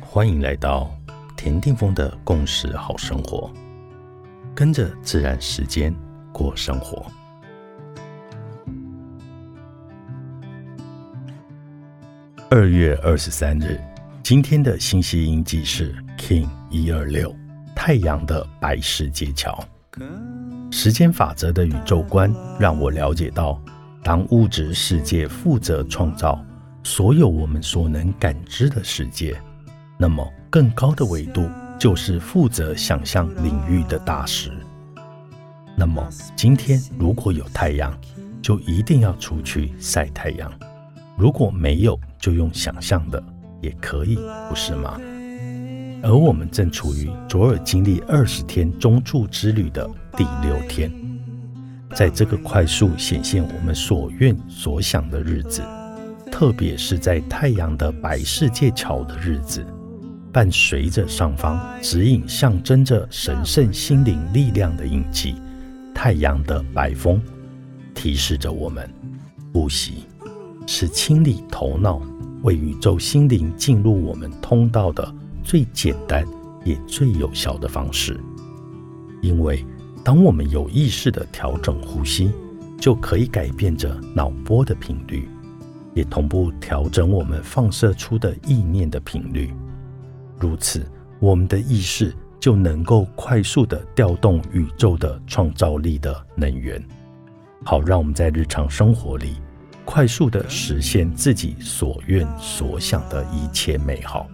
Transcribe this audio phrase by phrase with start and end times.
[0.00, 0.90] 欢迎来到
[1.36, 3.50] 田定峰的共识好生活，
[4.54, 5.94] 跟着自然时间
[6.32, 7.04] 过生活。
[12.50, 13.78] 二月二十三日，
[14.22, 17.32] 今天的信息印记是 King 一二六
[17.76, 19.62] 太阳的白世界桥。
[20.70, 23.60] 时间法则的宇宙观让我了解到，
[24.02, 26.42] 当物质世界负责创造
[26.88, 29.38] 所有我们所能感知的世界。
[29.98, 31.46] 那么，更高的维度
[31.78, 34.50] 就是负责想象领域的大师。
[35.76, 36.02] 那么，
[36.34, 37.92] 今天如果有太阳，
[38.40, 40.50] 就一定要出去晒太阳；
[41.18, 43.22] 如果没有，就用想象的
[43.60, 44.16] 也可以，
[44.48, 44.98] 不是吗？
[46.02, 50.90] 而我们正处于左耳经历二十天中柱之旅的第六天，
[51.94, 55.62] 在这个快速显现我们所愿所想的日子，
[56.38, 59.66] 特别是在太阳的白世界桥的日子。
[60.32, 65.34] 伴随着上方指引象征着神圣心灵力量的印记，
[65.92, 67.20] 太阳的白风
[67.92, 68.88] 提示着我们：
[69.52, 70.04] 呼吸
[70.64, 72.00] 是清理头脑、
[72.44, 75.12] 为宇宙心灵进入我们通道的
[75.42, 76.24] 最简单
[76.64, 78.16] 也最有效的方式。
[79.22, 79.66] 因为
[80.04, 82.30] 当我们有意识的调整呼吸，
[82.78, 85.28] 就可以改变着脑波的频率，
[85.98, 89.52] 也同步调整我们放射出的意念的频率。
[90.38, 96.80] 如此，我们的意识就能够快速的调动宇宙的创造力的能源，
[97.64, 99.38] 好让我们在日常生活里
[99.84, 104.28] 快速的实现自己所愿所想的一切美好。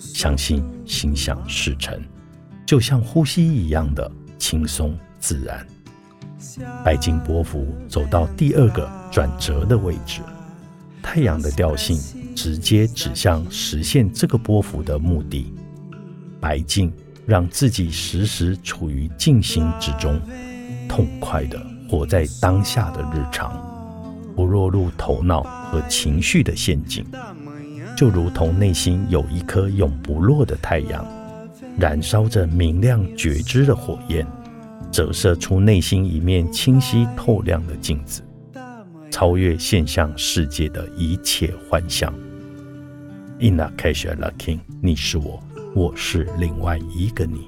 [0.00, 1.96] 相信心想事成，
[2.66, 5.64] 就像呼吸一样的轻松自然。
[6.84, 10.20] 白金波幅走到第二个转折的位置，
[11.14, 12.00] 太阳的调性。
[12.34, 15.52] 直接指向实现这个波幅的目的。
[16.40, 16.90] 白净
[17.26, 20.18] 让自己时时处于静心之中，
[20.88, 23.52] 痛快的活在当下的日常，
[24.34, 27.04] 不落入头脑和情绪的陷阱。
[27.94, 31.06] 就如同内心有一颗永不落的太阳，
[31.78, 34.26] 燃烧着明亮觉知的火焰，
[34.90, 38.22] 折射出内心一面清晰透亮的镜子。
[39.12, 42.10] 超越现象世界的一切幻象。
[43.38, 45.38] In a casual king，你是我，
[45.74, 47.46] 我是另外一个你。